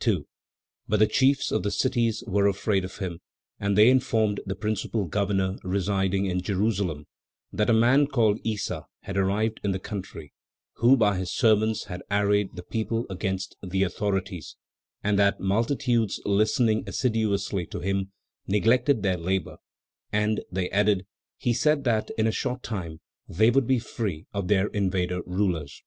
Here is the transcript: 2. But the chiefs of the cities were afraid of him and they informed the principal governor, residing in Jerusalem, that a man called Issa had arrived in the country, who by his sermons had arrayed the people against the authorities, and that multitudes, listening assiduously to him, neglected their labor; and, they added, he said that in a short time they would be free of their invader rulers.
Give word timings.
2. 0.00 0.26
But 0.86 0.98
the 0.98 1.06
chiefs 1.06 1.50
of 1.50 1.62
the 1.62 1.70
cities 1.70 2.22
were 2.26 2.46
afraid 2.46 2.84
of 2.84 2.98
him 2.98 3.20
and 3.58 3.74
they 3.74 3.88
informed 3.88 4.38
the 4.44 4.54
principal 4.54 5.06
governor, 5.06 5.56
residing 5.64 6.26
in 6.26 6.42
Jerusalem, 6.42 7.06
that 7.54 7.70
a 7.70 7.72
man 7.72 8.06
called 8.06 8.38
Issa 8.44 8.84
had 9.04 9.16
arrived 9.16 9.60
in 9.64 9.70
the 9.70 9.78
country, 9.78 10.34
who 10.74 10.94
by 10.94 11.16
his 11.16 11.32
sermons 11.32 11.84
had 11.84 12.02
arrayed 12.10 12.54
the 12.54 12.62
people 12.62 13.06
against 13.08 13.56
the 13.62 13.82
authorities, 13.82 14.56
and 15.02 15.18
that 15.18 15.40
multitudes, 15.40 16.20
listening 16.26 16.84
assiduously 16.86 17.64
to 17.68 17.80
him, 17.80 18.12
neglected 18.46 19.02
their 19.02 19.16
labor; 19.16 19.56
and, 20.12 20.42
they 20.52 20.68
added, 20.68 21.06
he 21.38 21.54
said 21.54 21.84
that 21.84 22.10
in 22.18 22.26
a 22.26 22.30
short 22.30 22.62
time 22.62 23.00
they 23.26 23.50
would 23.50 23.66
be 23.66 23.78
free 23.78 24.26
of 24.34 24.48
their 24.48 24.66
invader 24.66 25.22
rulers. 25.24 25.82